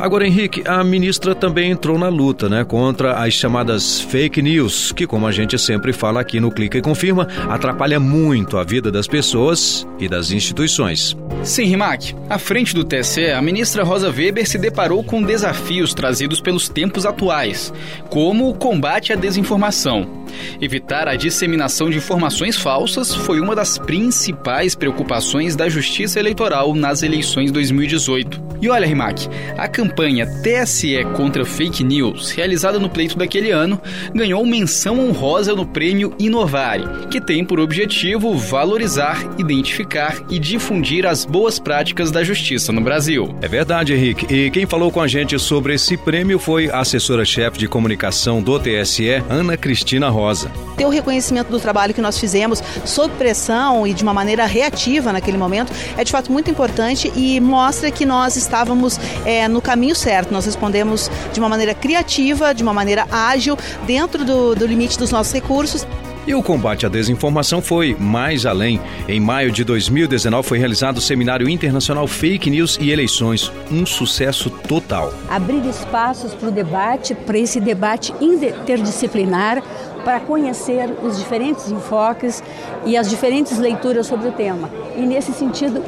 Agora, 0.00 0.26
Henrique, 0.26 0.62
a 0.64 0.84
ministra 0.84 1.34
também 1.34 1.72
entrou 1.72 1.98
na 1.98 2.08
luta, 2.08 2.48
né, 2.48 2.64
contra 2.64 3.14
as 3.14 3.34
chamadas 3.34 4.00
fake 4.00 4.40
news, 4.40 4.92
que, 4.92 5.06
como 5.06 5.26
a 5.26 5.32
gente 5.32 5.58
sempre 5.58 5.92
fala 5.92 6.20
aqui 6.20 6.38
no 6.38 6.52
Clica 6.52 6.78
e 6.78 6.82
Confirma, 6.82 7.26
atrapalha 7.48 7.98
muito 7.98 8.56
a 8.56 8.64
vida 8.64 8.92
das 8.92 9.08
pessoas 9.08 9.86
e 9.98 10.08
das 10.08 10.30
instituições. 10.30 11.16
Sim, 11.42 11.64
Rimac. 11.64 12.14
À 12.30 12.38
frente 12.38 12.74
do 12.74 12.84
TSE, 12.84 13.26
a 13.26 13.42
ministra 13.42 13.82
Rosa 13.82 14.08
Weber 14.10 14.48
se 14.48 14.56
deparou 14.56 15.02
com 15.02 15.20
desafios 15.20 15.92
trazidos 15.92 16.40
pelos 16.40 16.68
tempos 16.68 17.04
atuais, 17.04 17.72
como 18.08 18.48
o 18.48 18.54
combate 18.54 19.12
à 19.12 19.16
desinformação. 19.16 20.18
Evitar 20.60 21.08
a 21.08 21.16
disseminação 21.16 21.90
de 21.90 21.98
informações 21.98 22.56
falsas 22.56 23.14
foi 23.14 23.40
uma 23.40 23.54
das 23.54 23.78
principais 23.78 24.74
preocupações 24.74 25.54
da 25.56 25.68
Justiça 25.68 26.18
Eleitoral 26.18 26.74
nas 26.74 27.02
eleições 27.02 27.50
2018. 27.50 28.48
E 28.60 28.68
olha, 28.68 28.86
Rimac, 28.86 29.28
a 29.56 29.68
campanha 29.68 30.26
TSE 30.26 31.04
contra 31.16 31.44
fake 31.44 31.84
news, 31.84 32.30
realizada 32.32 32.78
no 32.78 32.90
pleito 32.90 33.16
daquele 33.16 33.50
ano, 33.50 33.80
ganhou 34.12 34.44
menção 34.44 34.98
honrosa 34.98 35.54
no 35.54 35.64
prêmio 35.64 36.12
Inovare, 36.18 37.06
que 37.08 37.20
tem 37.20 37.44
por 37.44 37.60
objetivo 37.60 38.36
valorizar, 38.36 39.22
identificar 39.38 40.16
e 40.28 40.38
difundir 40.40 41.06
as 41.06 41.24
boas 41.24 41.60
práticas 41.60 42.10
da 42.10 42.24
justiça 42.24 42.72
no 42.72 42.80
Brasil. 42.80 43.32
É 43.40 43.46
verdade, 43.46 43.92
Henrique. 43.94 44.32
E 44.32 44.50
quem 44.50 44.66
falou 44.66 44.90
com 44.90 45.00
a 45.00 45.06
gente 45.06 45.38
sobre 45.38 45.74
esse 45.74 45.96
prêmio 45.96 46.38
foi 46.38 46.68
a 46.68 46.80
assessora-chefe 46.80 47.58
de 47.58 47.68
comunicação 47.68 48.42
do 48.42 48.58
TSE, 48.58 49.22
Ana 49.28 49.56
Cristina 49.56 50.08
Rosa. 50.18 50.50
Ter 50.76 50.84
o 50.84 50.88
reconhecimento 50.88 51.48
do 51.50 51.60
trabalho 51.60 51.94
que 51.94 52.00
nós 52.00 52.18
fizemos 52.18 52.62
sob 52.84 53.14
pressão 53.14 53.86
e 53.86 53.94
de 53.94 54.02
uma 54.02 54.12
maneira 54.12 54.46
reativa 54.46 55.12
naquele 55.12 55.38
momento 55.38 55.72
é 55.96 56.04
de 56.04 56.10
fato 56.10 56.30
muito 56.32 56.50
importante 56.50 57.12
e 57.14 57.40
mostra 57.40 57.90
que 57.90 58.04
nós 58.04 58.36
estávamos 58.36 58.98
é, 59.24 59.46
no 59.48 59.62
caminho 59.62 59.94
certo. 59.94 60.32
Nós 60.32 60.44
respondemos 60.44 61.10
de 61.32 61.40
uma 61.40 61.48
maneira 61.48 61.74
criativa, 61.74 62.52
de 62.52 62.62
uma 62.62 62.74
maneira 62.74 63.06
ágil, 63.10 63.56
dentro 63.86 64.24
do, 64.24 64.54
do 64.54 64.66
limite 64.66 64.98
dos 64.98 65.10
nossos 65.10 65.32
recursos. 65.32 65.86
E 66.28 66.34
o 66.34 66.42
combate 66.42 66.84
à 66.84 66.90
desinformação 66.90 67.62
foi 67.62 67.96
mais 67.98 68.44
além. 68.44 68.78
Em 69.08 69.18
maio 69.18 69.50
de 69.50 69.64
2019 69.64 70.46
foi 70.46 70.58
realizado 70.58 70.98
o 70.98 71.00
Seminário 71.00 71.48
Internacional 71.48 72.06
Fake 72.06 72.50
News 72.50 72.76
e 72.78 72.90
Eleições, 72.90 73.50
um 73.72 73.86
sucesso 73.86 74.50
total. 74.50 75.10
Abrir 75.26 75.66
espaços 75.66 76.34
para 76.34 76.48
o 76.48 76.52
debate, 76.52 77.14
para 77.14 77.38
esse 77.38 77.58
debate 77.58 78.12
interdisciplinar, 78.20 79.62
para 80.08 80.20
conhecer 80.20 80.88
os 81.02 81.18
diferentes 81.18 81.70
enfoques 81.70 82.42
e 82.86 82.96
as 82.96 83.10
diferentes 83.10 83.58
leituras 83.58 84.06
sobre 84.06 84.28
o 84.28 84.32
tema. 84.32 84.70
E 84.96 85.02
nesse 85.02 85.34
sentido, 85.34 85.84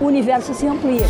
o 0.00 0.04
universo 0.04 0.54
se 0.54 0.68
amplia. 0.68 1.04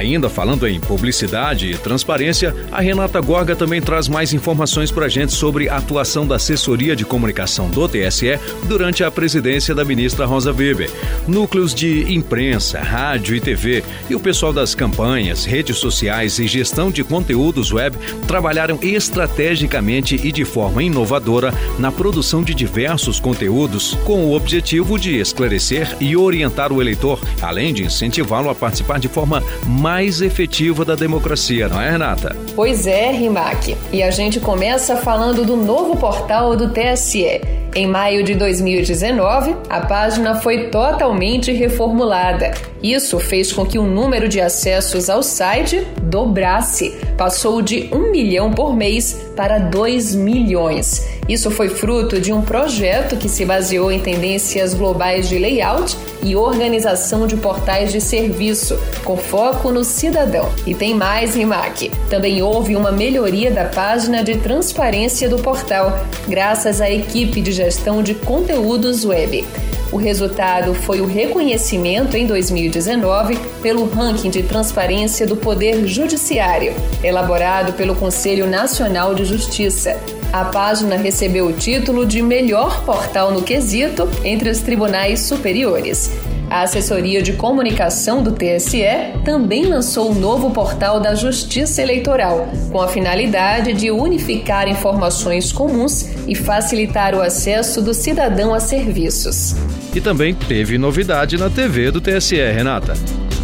Ainda 0.00 0.30
falando 0.30 0.66
em 0.66 0.80
publicidade 0.80 1.72
e 1.72 1.76
transparência, 1.76 2.56
a 2.72 2.80
Renata 2.80 3.20
Gorga 3.20 3.54
também 3.54 3.82
traz 3.82 4.08
mais 4.08 4.32
informações 4.32 4.90
para 4.90 5.04
a 5.04 5.08
gente 5.10 5.30
sobre 5.34 5.68
a 5.68 5.76
atuação 5.76 6.26
da 6.26 6.36
assessoria 6.36 6.96
de 6.96 7.04
comunicação 7.04 7.68
do 7.68 7.86
TSE 7.86 8.38
durante 8.64 9.04
a 9.04 9.10
presidência 9.10 9.74
da 9.74 9.84
ministra 9.84 10.24
Rosa 10.24 10.54
Weber. 10.54 10.90
Núcleos 11.28 11.74
de 11.74 12.10
imprensa, 12.14 12.80
rádio 12.80 13.36
e 13.36 13.42
TV 13.42 13.84
e 14.08 14.14
o 14.14 14.20
pessoal 14.20 14.54
das 14.54 14.74
campanhas, 14.74 15.44
redes 15.44 15.76
sociais 15.76 16.38
e 16.38 16.46
gestão 16.46 16.90
de 16.90 17.04
conteúdos 17.04 17.70
web 17.70 17.94
trabalharam 18.26 18.78
estrategicamente 18.80 20.14
e 20.14 20.32
de 20.32 20.46
forma 20.46 20.82
inovadora 20.82 21.52
na 21.78 21.92
produção 21.92 22.42
de 22.42 22.54
diversos 22.54 23.20
conteúdos 23.20 23.98
com 24.06 24.24
o 24.24 24.34
objetivo 24.34 24.98
de 24.98 25.16
esclarecer 25.16 25.94
e 26.00 26.16
orientar 26.16 26.72
o 26.72 26.80
eleitor, 26.80 27.20
além 27.42 27.74
de 27.74 27.84
incentivá-lo 27.84 28.48
a 28.48 28.54
participar 28.54 28.98
de 28.98 29.08
forma 29.08 29.42
mais 29.66 29.89
mais 29.90 30.22
efetiva 30.22 30.84
da 30.84 30.94
democracia, 30.94 31.68
não 31.68 31.80
é, 31.80 31.90
Renata? 31.90 32.36
Pois 32.54 32.86
é, 32.86 33.10
Rimac. 33.10 33.76
E 33.92 34.04
a 34.04 34.10
gente 34.12 34.38
começa 34.38 34.96
falando 34.96 35.44
do 35.44 35.56
novo 35.56 35.96
portal 35.96 36.54
do 36.54 36.68
TSE. 36.68 37.59
Em 37.74 37.86
maio 37.86 38.24
de 38.24 38.34
2019, 38.34 39.54
a 39.68 39.80
página 39.82 40.40
foi 40.40 40.70
totalmente 40.70 41.52
reformulada. 41.52 42.52
Isso 42.82 43.20
fez 43.20 43.52
com 43.52 43.64
que 43.64 43.78
o 43.78 43.84
número 43.84 44.28
de 44.28 44.40
acessos 44.40 45.08
ao 45.08 45.22
site 45.22 45.86
dobrasse, 46.02 46.96
passou 47.16 47.62
de 47.62 47.88
1 47.92 48.10
milhão 48.10 48.52
por 48.52 48.74
mês 48.74 49.28
para 49.36 49.58
2 49.58 50.14
milhões. 50.16 51.06
Isso 51.28 51.50
foi 51.50 51.68
fruto 51.68 52.20
de 52.20 52.32
um 52.32 52.42
projeto 52.42 53.16
que 53.16 53.28
se 53.28 53.44
baseou 53.44 53.92
em 53.92 54.00
tendências 54.00 54.74
globais 54.74 55.28
de 55.28 55.38
layout 55.38 55.96
e 56.22 56.34
organização 56.34 57.26
de 57.26 57.36
portais 57.36 57.92
de 57.92 58.00
serviço, 58.00 58.78
com 59.04 59.16
foco 59.16 59.70
no 59.70 59.84
cidadão. 59.84 60.50
E 60.66 60.74
tem 60.74 60.94
mais, 60.94 61.36
Rimac. 61.36 61.90
Também 62.10 62.42
houve 62.42 62.74
uma 62.74 62.90
melhoria 62.90 63.50
da 63.50 63.64
página 63.66 64.24
de 64.24 64.38
transparência 64.38 65.28
do 65.28 65.38
portal, 65.38 66.04
graças 66.28 66.80
à 66.80 66.90
equipe 66.90 67.40
de 67.40 67.52
gestão 67.60 68.02
de 68.02 68.14
conteúdos 68.14 69.04
web. 69.04 69.46
O 69.92 69.98
resultado 69.98 70.72
foi 70.72 71.00
o 71.02 71.06
reconhecimento 71.06 72.16
em 72.16 72.26
2019 72.26 73.36
pelo 73.60 73.84
ranking 73.84 74.30
de 74.30 74.42
transparência 74.42 75.26
do 75.26 75.36
Poder 75.36 75.86
Judiciário, 75.86 76.72
elaborado 77.04 77.74
pelo 77.74 77.94
Conselho 77.94 78.46
Nacional 78.46 79.14
de 79.14 79.26
Justiça. 79.26 80.00
A 80.32 80.44
página 80.44 80.96
recebeu 80.96 81.48
o 81.48 81.52
título 81.52 82.06
de 82.06 82.22
melhor 82.22 82.82
portal 82.84 83.30
no 83.30 83.42
quesito 83.42 84.08
entre 84.24 84.48
os 84.48 84.60
tribunais 84.60 85.20
superiores. 85.20 86.10
A 86.50 86.62
assessoria 86.62 87.22
de 87.22 87.34
comunicação 87.34 88.24
do 88.24 88.32
TSE 88.32 88.82
também 89.24 89.66
lançou 89.66 90.10
o 90.10 90.14
novo 90.14 90.50
portal 90.50 90.98
da 90.98 91.14
Justiça 91.14 91.80
Eleitoral, 91.80 92.48
com 92.72 92.80
a 92.80 92.88
finalidade 92.88 93.72
de 93.72 93.88
unificar 93.92 94.66
informações 94.66 95.52
comuns 95.52 96.10
e 96.26 96.34
facilitar 96.34 97.14
o 97.14 97.22
acesso 97.22 97.80
do 97.80 97.94
cidadão 97.94 98.52
a 98.52 98.58
serviços. 98.58 99.54
E 99.94 100.00
também 100.00 100.34
teve 100.34 100.76
novidade 100.76 101.38
na 101.38 101.48
TV 101.48 101.92
do 101.92 102.00
TSE, 102.00 102.34
Renata. 102.34 102.94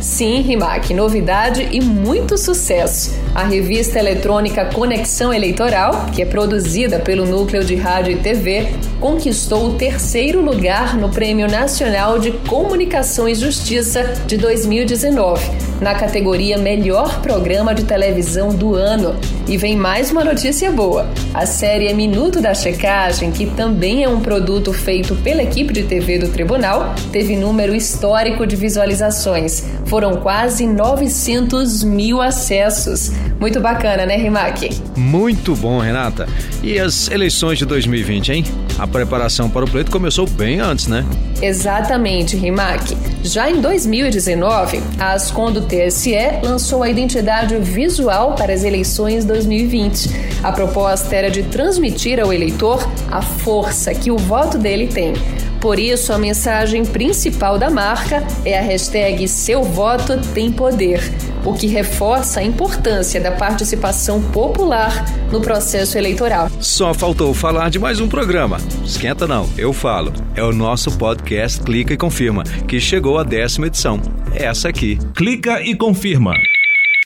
Sim, 0.01 0.41
Rimac, 0.41 0.93
novidade 0.93 1.69
e 1.71 1.81
muito 1.81 2.37
sucesso. 2.37 3.26
A 3.37 3.45
revista 3.45 3.99
eletrônica 3.99 4.65
Conexão 4.65 5.31
Eleitoral, 5.31 6.07
que 6.07 6.23
é 6.23 6.25
produzida 6.25 6.99
pelo 6.99 7.27
Núcleo 7.27 7.63
de 7.63 7.75
Rádio 7.75 8.15
e 8.15 8.17
TV, 8.17 8.69
conquistou 8.99 9.67
o 9.67 9.75
terceiro 9.75 10.41
lugar 10.41 10.97
no 10.97 11.11
Prêmio 11.11 11.47
Nacional 11.47 12.19
de 12.19 12.31
Comunicação 12.31 13.29
e 13.29 13.35
Justiça 13.35 14.05
de 14.27 14.39
2019, 14.39 15.51
na 15.83 15.95
categoria 15.95 16.57
Melhor 16.57 17.21
Programa 17.21 17.75
de 17.75 17.85
Televisão 17.85 18.55
do 18.55 18.75
Ano. 18.75 19.15
E 19.47 19.59
vem 19.59 19.77
mais 19.77 20.11
uma 20.11 20.25
notícia 20.25 20.73
boa: 20.73 21.07
a 21.35 21.45
série 21.45 21.93
Minuto 21.93 22.41
da 22.41 22.55
Checagem, 22.55 23.31
que 23.31 23.45
também 23.45 24.03
é 24.03 24.09
um 24.09 24.21
produto 24.21 24.73
feito 24.73 25.15
pela 25.17 25.43
equipe 25.43 25.75
de 25.75 25.83
TV 25.83 26.19
do 26.19 26.29
Tribunal, 26.29 26.95
teve 27.13 27.37
número 27.37 27.75
histórico 27.75 28.47
de 28.47 28.57
visualizações. 28.57 29.65
Foram 29.85 30.17
quase 30.17 30.67
900 30.67 31.85
mil 31.85 32.23
acessos. 32.23 33.13
Muito 33.39 33.61
bacana, 33.61 34.07
né, 34.07 34.17
Rimac? 34.17 34.71
Muito 34.97 35.55
bom, 35.55 35.79
Renata. 35.79 36.29
E 36.63 36.79
as 36.79 37.11
eleições 37.11 37.59
de 37.59 37.67
2020, 37.67 38.33
hein? 38.33 38.45
A 38.79 38.87
preparação 38.87 39.49
para 39.49 39.65
o 39.65 39.71
pleito 39.71 39.91
começou 39.91 40.29
bem 40.29 40.61
antes, 40.61 40.87
né? 40.87 41.05
Exatamente, 41.41 42.37
Rimac. 42.37 42.97
Já 43.23 43.51
em 43.51 43.61
2019, 43.61 44.81
a 44.99 45.13
Ascom 45.13 45.51
do 45.53 45.63
TSE 45.63 46.15
lançou 46.43 46.83
a 46.83 46.89
identidade 46.89 47.57
visual 47.59 48.35
para 48.35 48.53
as 48.53 48.65
eleições 48.65 49.25
2020. 49.25 50.11
A 50.43 50.53
proposta 50.53 51.15
era 51.15 51.31
de 51.31 51.43
transmitir 51.45 52.21
ao 52.21 52.33
eleitor 52.33 52.87
a 53.11 53.23
força 53.23 53.95
que 53.95 54.11
o 54.11 54.17
voto 54.17 54.59
dele 54.59 54.89
tem. 54.89 55.15
Por 55.61 55.79
isso, 55.79 56.13
a 56.13 56.19
mensagem 56.19 56.85
principal 56.85 57.59
da 57.59 57.71
marca 57.71 58.23
é 58.45 58.59
a 58.59 58.63
hashtag 58.63 59.27
Seu 59.27 59.63
Voto 59.63 60.19
Tem 60.33 60.53
Poder, 60.53 61.01
o 61.47 61.55
que 61.55 61.69
reforça 61.69 62.41
a 62.41 62.43
importância 62.43 63.21
da 63.21 63.31
participação 63.31 64.21
popular 64.21 65.05
no 65.31 65.41
processo 65.41 65.97
eleitoral. 65.97 66.51
Só 66.61 66.93
faltou 66.93 67.33
falar 67.33 67.71
de 67.71 67.79
mais 67.79 68.01
um 68.01 68.09
programa. 68.09 68.59
Esquenta 68.85 69.27
não, 69.27 69.49
eu 69.57 69.73
falo. 69.73 70.13
É 70.35 70.43
o 70.43 70.53
nosso 70.53 70.99
podcast 70.99 71.63
Clica 71.63 71.95
e 71.95 71.97
Confirma, 71.97 72.43
que 72.67 72.81
chegou 72.81 73.19
à 73.19 73.23
décima 73.23 73.69
edição. 73.69 74.01
É 74.35 74.47
essa 74.47 74.69
aqui. 74.69 74.99
Clica 75.15 75.63
e 75.63 75.75
confirma. 75.75 76.35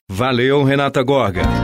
Valeu, 0.09 0.65
Renata 0.65 1.03
Gorga. 1.03 1.60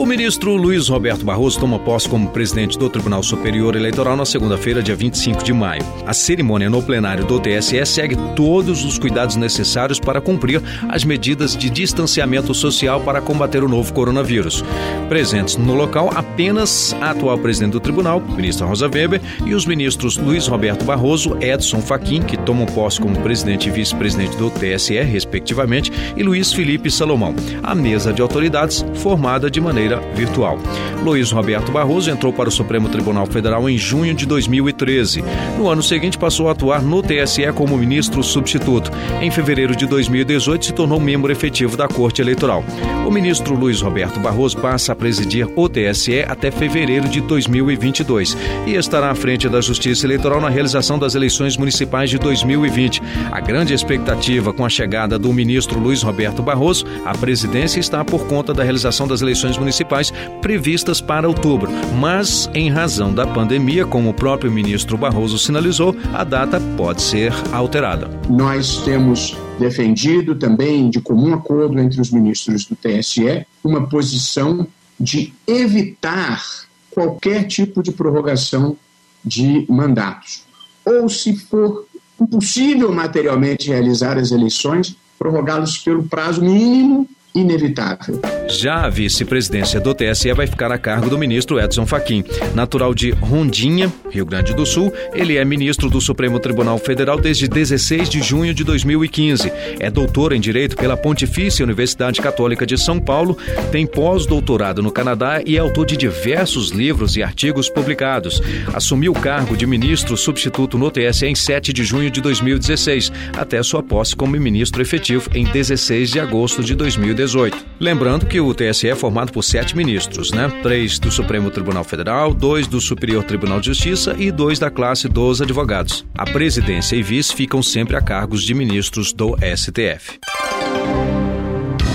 O 0.00 0.06
ministro 0.06 0.56
Luiz 0.56 0.88
Roberto 0.88 1.26
Barroso 1.26 1.60
toma 1.60 1.78
posse 1.78 2.08
como 2.08 2.30
presidente 2.30 2.78
do 2.78 2.88
Tribunal 2.88 3.22
Superior 3.22 3.76
Eleitoral 3.76 4.16
na 4.16 4.24
segunda-feira, 4.24 4.82
dia 4.82 4.96
25 4.96 5.44
de 5.44 5.52
maio. 5.52 5.82
A 6.06 6.14
cerimônia 6.14 6.70
no 6.70 6.82
plenário 6.82 7.26
do 7.26 7.38
TSE 7.38 7.84
segue 7.84 8.16
todos 8.34 8.82
os 8.82 8.98
cuidados 8.98 9.36
necessários 9.36 10.00
para 10.00 10.18
cumprir 10.18 10.62
as 10.88 11.04
medidas 11.04 11.54
de 11.54 11.68
distanciamento 11.68 12.54
social 12.54 13.02
para 13.02 13.20
combater 13.20 13.62
o 13.62 13.68
novo 13.68 13.92
coronavírus. 13.92 14.64
Presentes 15.10 15.58
no 15.58 15.74
local 15.74 16.10
apenas 16.16 16.96
a 17.02 17.10
atual 17.10 17.36
presidente 17.36 17.72
do 17.72 17.80
tribunal, 17.80 18.22
ministra 18.22 18.66
Rosa 18.66 18.88
Weber, 18.88 19.20
e 19.44 19.52
os 19.54 19.66
ministros 19.66 20.16
Luiz 20.16 20.46
Roberto 20.46 20.82
Barroso, 20.82 21.36
Edson 21.42 21.82
Fachin, 21.82 22.22
que 22.22 22.38
tomam 22.38 22.64
posse 22.64 22.98
como 22.98 23.20
presidente 23.20 23.68
e 23.68 23.70
vice-presidente 23.70 24.34
do 24.38 24.48
TSE, 24.48 24.98
respectivamente, 25.02 25.92
e 26.16 26.22
Luiz 26.22 26.54
Felipe 26.54 26.90
Salomão. 26.90 27.34
A 27.62 27.74
mesa 27.74 28.14
de 28.14 28.22
autoridades 28.22 28.82
formada 28.94 29.50
de 29.50 29.60
maneira 29.60 29.89
maneira 29.90 30.00
virtual. 30.14 30.58
Luiz 31.02 31.30
Roberto 31.32 31.72
Barroso 31.72 32.10
entrou 32.10 32.32
para 32.32 32.48
o 32.48 32.52
Supremo 32.52 32.88
Tribunal 32.88 33.26
Federal 33.26 33.68
em 33.68 33.76
junho 33.76 34.14
de 34.14 34.26
2013. 34.26 35.24
No 35.56 35.68
ano 35.68 35.82
seguinte, 35.82 36.18
passou 36.18 36.48
a 36.48 36.52
atuar 36.52 36.82
no 36.82 37.02
TSE 37.02 37.50
como 37.54 37.76
ministro 37.76 38.22
substituto. 38.22 38.90
Em 39.20 39.30
fevereiro 39.30 39.74
de 39.74 39.86
2018, 39.86 40.66
se 40.66 40.72
tornou 40.72 41.00
membro 41.00 41.32
efetivo 41.32 41.76
da 41.76 41.88
Corte 41.88 42.20
Eleitoral. 42.20 42.62
O 43.06 43.10
ministro 43.10 43.54
Luiz 43.54 43.80
Roberto 43.80 44.20
Barroso 44.20 44.58
passa 44.58 44.92
a 44.92 44.96
presidir 44.96 45.48
o 45.56 45.68
TSE 45.68 46.22
até 46.28 46.50
fevereiro 46.50 47.08
de 47.08 47.20
2022 47.22 48.36
e 48.66 48.74
estará 48.74 49.10
à 49.10 49.14
frente 49.14 49.48
da 49.48 49.60
Justiça 49.60 50.06
Eleitoral 50.06 50.40
na 50.40 50.50
realização 50.50 50.98
das 50.98 51.14
eleições 51.14 51.56
municipais 51.56 52.10
de 52.10 52.18
2020. 52.18 53.02
A 53.32 53.40
grande 53.40 53.72
expectativa 53.72 54.52
com 54.52 54.64
a 54.64 54.68
chegada 54.68 55.18
do 55.18 55.32
ministro 55.32 55.80
Luiz 55.80 56.02
Roberto 56.02 56.42
Barroso 56.42 56.84
à 57.04 57.16
presidência 57.16 57.80
está 57.80 58.04
por 58.04 58.26
conta 58.26 58.52
da 58.52 58.62
realização 58.62 59.08
das 59.08 59.22
eleições 59.22 59.56
municipais 59.56 59.69
municipais 59.70 60.12
previstas 60.42 61.00
para 61.00 61.28
outubro, 61.28 61.70
mas 62.00 62.50
em 62.52 62.68
razão 62.68 63.14
da 63.14 63.24
pandemia, 63.24 63.86
como 63.86 64.10
o 64.10 64.14
próprio 64.14 64.50
ministro 64.50 64.98
Barroso 64.98 65.38
sinalizou, 65.38 65.94
a 66.12 66.24
data 66.24 66.60
pode 66.76 67.00
ser 67.00 67.32
alterada. 67.52 68.10
Nós 68.28 68.82
temos 68.84 69.36
defendido 69.60 70.34
também, 70.34 70.90
de 70.90 71.00
comum 71.00 71.32
acordo 71.32 71.78
entre 71.78 72.00
os 72.00 72.10
ministros 72.10 72.66
do 72.66 72.74
TSE, 72.74 73.46
uma 73.62 73.86
posição 73.86 74.66
de 74.98 75.32
evitar 75.46 76.42
qualquer 76.90 77.44
tipo 77.44 77.80
de 77.80 77.92
prorrogação 77.92 78.76
de 79.24 79.64
mandatos. 79.68 80.42
Ou, 80.84 81.08
se 81.08 81.36
for 81.36 81.86
impossível 82.20 82.92
materialmente 82.92 83.68
realizar 83.68 84.18
as 84.18 84.32
eleições, 84.32 84.96
prorrogá-los 85.16 85.78
pelo 85.78 86.02
prazo 86.02 86.42
mínimo 86.42 87.08
inevitável. 87.34 88.20
Já 88.48 88.84
a 88.84 88.88
vice-presidência 88.88 89.80
do 89.80 89.94
TSE 89.94 90.32
vai 90.32 90.46
ficar 90.46 90.72
a 90.72 90.78
cargo 90.78 91.08
do 91.08 91.16
ministro 91.16 91.60
Edson 91.60 91.86
Fachin. 91.86 92.24
Natural 92.54 92.92
de 92.92 93.10
Rondinha, 93.10 93.92
Rio 94.10 94.26
Grande 94.26 94.54
do 94.54 94.66
Sul, 94.66 94.92
ele 95.14 95.36
é 95.36 95.44
ministro 95.44 95.88
do 95.88 96.00
Supremo 96.00 96.40
Tribunal 96.40 96.78
Federal 96.78 97.20
desde 97.20 97.46
16 97.46 98.08
de 98.08 98.20
junho 98.20 98.52
de 98.52 98.64
2015. 98.64 99.52
É 99.78 99.90
doutor 99.90 100.32
em 100.32 100.40
Direito 100.40 100.76
pela 100.76 100.96
Pontifícia 100.96 101.64
Universidade 101.64 102.20
Católica 102.20 102.66
de 102.66 102.76
São 102.76 102.98
Paulo, 102.98 103.38
tem 103.70 103.86
pós-doutorado 103.86 104.82
no 104.82 104.90
Canadá 104.90 105.40
e 105.46 105.56
é 105.56 105.60
autor 105.60 105.86
de 105.86 105.96
diversos 105.96 106.70
livros 106.70 107.16
e 107.16 107.22
artigos 107.22 107.68
publicados. 107.68 108.42
Assumiu 108.74 109.12
o 109.12 109.20
cargo 109.20 109.56
de 109.56 109.66
ministro 109.66 110.16
substituto 110.16 110.76
no 110.76 110.90
TSE 110.90 111.26
em 111.26 111.34
7 111.34 111.72
de 111.72 111.84
junho 111.84 112.10
de 112.10 112.20
2016, 112.20 113.12
até 113.36 113.62
sua 113.62 113.82
posse 113.82 114.16
como 114.16 114.36
ministro 114.40 114.82
efetivo 114.82 115.30
em 115.34 115.44
16 115.44 116.10
de 116.10 116.18
agosto 116.18 116.64
de 116.64 116.74
2018. 117.20 117.66
Lembrando 117.78 118.26
que 118.26 118.40
o 118.40 118.54
TSE 118.54 118.88
é 118.88 118.94
formado 118.94 119.32
por 119.32 119.42
sete 119.42 119.76
ministros, 119.76 120.30
né? 120.32 120.48
Três 120.62 120.98
do 120.98 121.10
Supremo 121.10 121.50
Tribunal 121.50 121.84
Federal, 121.84 122.32
dois 122.32 122.66
do 122.66 122.80
Superior 122.80 123.24
Tribunal 123.24 123.60
de 123.60 123.66
Justiça 123.66 124.14
e 124.18 124.30
dois 124.30 124.58
da 124.58 124.70
classe 124.70 125.08
dos 125.08 125.40
advogados. 125.40 126.04
A 126.16 126.24
presidência 126.24 126.96
e 126.96 127.02
vice 127.02 127.34
ficam 127.34 127.62
sempre 127.62 127.96
a 127.96 128.00
cargos 128.00 128.42
de 128.42 128.54
ministros 128.54 129.12
do 129.12 129.36
STF. 129.56 130.18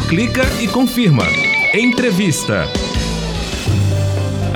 Clica 0.09 0.43
e 0.61 0.67
confirma. 0.67 1.23
Entrevista. 1.73 2.65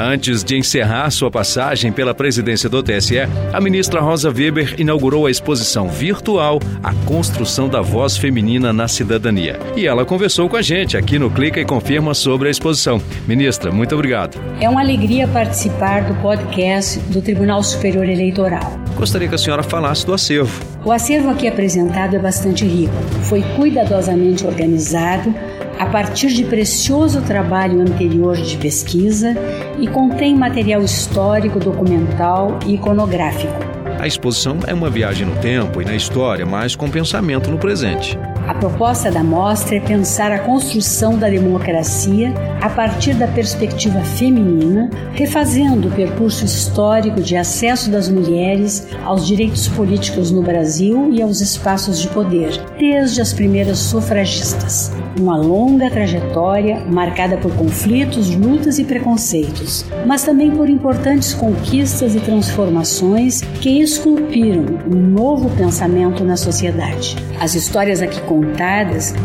Antes 0.01 0.45
de 0.45 0.55
encerrar 0.55 1.11
sua 1.11 1.29
passagem 1.29 1.91
pela 1.91 2.13
presidência 2.13 2.69
do 2.69 2.81
TSE, 2.81 3.17
a 3.51 3.59
ministra 3.59 3.99
Rosa 3.99 4.29
Weber 4.29 4.75
inaugurou 4.79 5.25
a 5.25 5.31
exposição 5.31 5.89
virtual 5.89 6.57
A 6.81 6.93
Construção 7.05 7.67
da 7.67 7.81
Voz 7.81 8.15
Feminina 8.15 8.71
na 8.71 8.87
Cidadania. 8.87 9.59
E 9.75 9.85
ela 9.85 10.05
conversou 10.05 10.47
com 10.47 10.55
a 10.55 10.61
gente 10.61 10.95
aqui 10.95 11.19
no 11.19 11.29
Clica 11.29 11.59
e 11.59 11.65
Confirma 11.65 12.13
sobre 12.13 12.47
a 12.47 12.51
exposição. 12.51 13.01
Ministra, 13.27 13.73
muito 13.73 13.93
obrigado. 13.93 14.39
É 14.61 14.69
uma 14.69 14.79
alegria 14.79 15.27
participar 15.27 16.05
do 16.05 16.15
podcast 16.21 16.97
do 17.11 17.21
Tribunal 17.21 17.61
Superior 17.61 18.07
Eleitoral. 18.07 18.79
Gostaria 18.95 19.27
que 19.27 19.35
a 19.35 19.37
senhora 19.37 19.63
falasse 19.63 20.05
do 20.05 20.13
acervo. 20.13 20.63
O 20.85 20.93
acervo 20.93 21.29
aqui 21.29 21.45
apresentado 21.45 22.15
é 22.15 22.19
bastante 22.19 22.65
rico. 22.65 22.93
Foi 23.23 23.41
cuidadosamente 23.57 24.47
organizado 24.47 25.35
a 25.79 25.85
partir 25.85 26.27
de 26.27 26.43
precioso 26.43 27.21
trabalho 27.21 27.79
anterior 27.79 28.35
de 28.35 28.57
pesquisa 28.57 29.33
e 29.79 29.87
contém 29.87 30.35
material 30.35 30.83
histórico, 30.83 31.57
documental 31.57 32.59
e 32.67 32.75
iconográfico. 32.75 33.53
A 33.97 34.05
exposição 34.05 34.59
é 34.67 34.73
uma 34.73 34.89
viagem 34.89 35.25
no 35.25 35.35
tempo 35.37 35.81
e 35.81 35.85
na 35.85 35.95
história, 35.95 36.45
mas 36.45 36.75
com 36.75 36.89
pensamento 36.89 37.49
no 37.49 37.57
presente. 37.57 38.17
A 38.49 38.53
proposta 38.55 39.11
da 39.11 39.23
mostra 39.23 39.75
é 39.75 39.79
pensar 39.79 40.31
a 40.31 40.39
construção 40.39 41.15
da 41.19 41.29
democracia 41.29 42.33
a 42.59 42.67
partir 42.67 43.13
da 43.13 43.27
perspectiva 43.27 43.99
feminina, 44.01 44.89
refazendo 45.13 45.87
o 45.87 45.91
percurso 45.91 46.43
histórico 46.43 47.21
de 47.21 47.37
acesso 47.37 47.91
das 47.91 48.09
mulheres 48.09 48.87
aos 49.03 49.27
direitos 49.27 49.67
políticos 49.67 50.31
no 50.31 50.41
Brasil 50.41 51.11
e 51.13 51.21
aos 51.21 51.41
espaços 51.41 51.99
de 51.99 52.07
poder, 52.07 52.59
desde 52.79 53.21
as 53.21 53.31
primeiras 53.31 53.77
sufragistas. 53.77 54.91
Uma 55.19 55.37
longa 55.37 55.87
trajetória 55.91 56.83
marcada 56.85 57.37
por 57.37 57.53
conflitos, 57.53 58.33
lutas 58.35 58.79
e 58.79 58.83
preconceitos, 58.83 59.85
mas 60.07 60.23
também 60.23 60.49
por 60.49 60.67
importantes 60.67 61.35
conquistas 61.35 62.15
e 62.15 62.19
transformações 62.19 63.41
que 63.61 63.79
esculpiram 63.79 64.65
um 64.91 64.97
novo 64.97 65.51
pensamento 65.55 66.23
na 66.23 66.35
sociedade. 66.35 67.15
As 67.39 67.53
histórias 67.55 68.01
aqui 68.01 68.19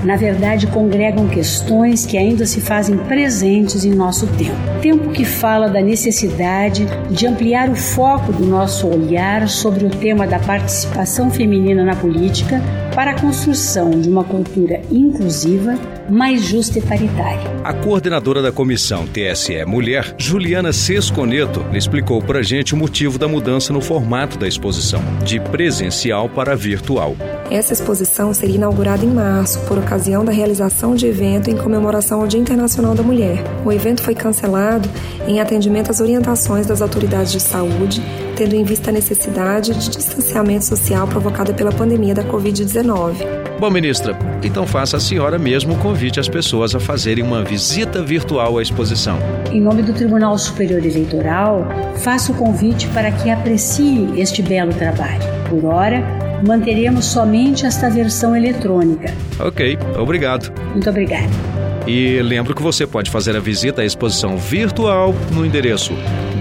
na 0.04 0.16
verdade, 0.16 0.66
congregam 0.66 1.28
questões 1.28 2.06
que 2.06 2.16
ainda 2.16 2.46
se 2.46 2.60
fazem 2.60 2.96
presentes 2.96 3.84
em 3.84 3.94
nosso 3.94 4.26
tempo. 4.26 4.56
Tempo 4.80 5.10
que 5.10 5.24
fala 5.24 5.68
da 5.68 5.80
necessidade 5.80 6.86
de 7.10 7.26
ampliar 7.26 7.68
o 7.68 7.76
foco 7.76 8.32
do 8.32 8.46
nosso 8.46 8.86
olhar 8.88 9.48
sobre 9.48 9.84
o 9.84 9.90
tema 9.90 10.26
da 10.26 10.38
participação 10.38 11.30
feminina 11.30 11.84
na 11.84 11.96
política 11.96 12.60
para 12.94 13.12
a 13.12 13.20
construção 13.20 13.90
de 13.90 14.08
uma 14.08 14.24
cultura 14.24 14.80
inclusiva, 14.90 15.78
mais 16.08 16.42
justa 16.42 16.78
e 16.78 16.82
paritária. 16.82 17.42
A 17.62 17.72
coordenadora 17.72 18.42
da 18.42 18.52
comissão 18.52 19.06
TSE 19.06 19.64
Mulher, 19.64 20.14
Juliana 20.18 20.72
Sesconeto, 20.72 21.64
explicou 21.72 22.22
para 22.22 22.40
a 22.40 22.42
gente 22.42 22.74
o 22.74 22.76
motivo 22.76 23.18
da 23.18 23.26
mudança 23.26 23.72
no 23.72 23.80
formato 23.80 24.38
da 24.38 24.46
exposição, 24.46 25.02
de 25.24 25.40
presencial 25.40 26.28
para 26.28 26.54
virtual. 26.56 27.16
Essa 27.50 27.72
exposição 27.72 28.32
seria 28.32 28.56
inaugurada 28.56 29.04
em 29.04 29.10
março, 29.10 29.60
por 29.66 29.78
ocasião 29.78 30.24
da 30.24 30.32
realização 30.32 30.94
de 30.94 31.06
evento 31.06 31.50
em 31.50 31.56
comemoração 31.56 32.20
ao 32.20 32.26
Dia 32.26 32.40
Internacional 32.40 32.94
da 32.94 33.02
Mulher. 33.02 33.42
O 33.64 33.72
evento 33.72 34.02
foi 34.02 34.14
cancelado 34.14 34.88
em 35.26 35.40
atendimento 35.40 35.90
às 35.90 36.00
orientações 36.00 36.66
das 36.66 36.82
autoridades 36.82 37.32
de 37.32 37.40
saúde, 37.40 38.02
tendo 38.36 38.54
em 38.54 38.64
vista 38.64 38.90
a 38.90 38.92
necessidade 38.92 39.72
de 39.74 39.90
distanciamento 39.90 40.64
social 40.64 41.06
provocada 41.06 41.52
pela 41.52 41.72
pandemia 41.72 42.14
da 42.14 42.24
Covid-19. 42.24 43.44
Bom, 43.58 43.70
ministra, 43.70 44.18
então 44.42 44.66
faça 44.66 44.96
a 44.96 45.00
senhora 45.00 45.38
mesmo 45.38 45.74
o 45.74 45.78
convite 45.94 46.18
às 46.18 46.28
pessoas 46.28 46.74
a 46.74 46.80
fazerem 46.80 47.22
uma 47.22 47.44
visita 47.44 48.02
virtual 48.02 48.58
à 48.58 48.62
exposição. 48.62 49.16
Em 49.52 49.60
nome 49.60 49.80
do 49.80 49.92
Tribunal 49.92 50.36
Superior 50.36 50.84
Eleitoral, 50.84 51.68
faço 51.98 52.32
o 52.32 52.34
convite 52.34 52.88
para 52.88 53.12
que 53.12 53.30
aprecie 53.30 54.08
este 54.16 54.42
belo 54.42 54.74
trabalho. 54.74 55.22
Por 55.48 55.64
hora, 55.66 56.02
manteremos 56.44 57.04
somente 57.04 57.64
esta 57.64 57.88
versão 57.88 58.34
eletrônica. 58.34 59.14
Ok, 59.38 59.78
obrigado. 59.96 60.52
Muito 60.72 60.90
obrigada. 60.90 61.30
E 61.86 62.20
lembro 62.22 62.56
que 62.56 62.62
você 62.62 62.88
pode 62.88 63.08
fazer 63.08 63.36
a 63.36 63.40
visita 63.40 63.82
à 63.82 63.84
exposição 63.84 64.36
virtual 64.36 65.14
no 65.30 65.46
endereço 65.46 65.92